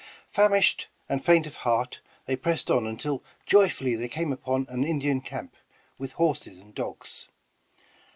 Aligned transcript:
Famished 0.29 0.87
and 1.07 1.23
faint 1.23 1.45
of 1.45 1.57
heart, 1.57 2.01
they 2.25 2.35
pressed 2.35 2.71
on 2.71 2.87
until 2.87 3.23
joyfully 3.45 3.95
they 3.95 4.07
came 4.07 4.33
upon 4.33 4.65
an 4.67 4.83
Indian 4.83 5.21
camp, 5.21 5.55
with 5.99 6.13
horses 6.13 6.57
and 6.57 6.73
dogs. 6.73 7.27